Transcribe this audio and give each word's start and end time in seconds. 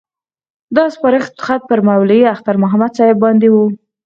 دا 0.75 0.85
سپارښت 0.95 1.33
خط 1.45 1.61
پر 1.69 1.79
مولوي 1.87 2.21
اختر 2.33 2.55
محمد 2.63 2.91
صاحب 2.97 3.17
باندې 3.25 3.47
وو. 3.51 3.65